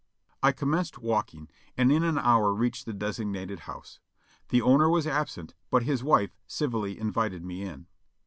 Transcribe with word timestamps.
I 0.41 0.51
commenced 0.51 0.97
walking, 0.97 1.47
and 1.77 1.91
in 1.91 2.01
an 2.03 2.17
hour 2.17 2.55
reached 2.55 2.87
the 2.87 2.91
designated 2.93 3.59
house. 3.69 3.99
The 4.49 4.59
owner 4.63 4.89
was 4.89 5.05
absent 5.05 5.53
but 5.69 5.83
his 5.83 6.03
wife 6.03 6.35
civilly 6.47 6.97
invited 6.97 7.45
me 7.45 7.61
in. 7.61 7.85